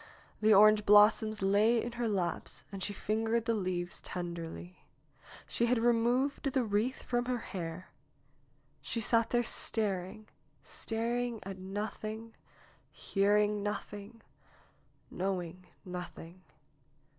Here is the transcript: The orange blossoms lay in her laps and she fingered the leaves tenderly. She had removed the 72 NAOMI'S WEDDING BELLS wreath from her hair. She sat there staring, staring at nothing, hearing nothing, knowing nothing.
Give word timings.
The 0.41 0.51
orange 0.51 0.83
blossoms 0.83 1.43
lay 1.43 1.79
in 1.79 1.91
her 1.91 2.07
laps 2.07 2.63
and 2.71 2.81
she 2.81 2.91
fingered 2.91 3.45
the 3.45 3.53
leaves 3.53 4.01
tenderly. 4.01 4.83
She 5.45 5.67
had 5.67 5.77
removed 5.77 6.41
the 6.41 6.49
72 6.51 6.59
NAOMI'S 6.59 6.71
WEDDING 6.71 6.71
BELLS 6.71 6.73
wreath 6.73 7.03
from 7.03 7.25
her 7.25 7.37
hair. 7.37 7.87
She 8.81 8.99
sat 8.99 9.29
there 9.29 9.43
staring, 9.43 10.27
staring 10.63 11.39
at 11.43 11.59
nothing, 11.59 12.33
hearing 12.91 13.61
nothing, 13.61 14.23
knowing 15.11 15.67
nothing. 15.85 16.41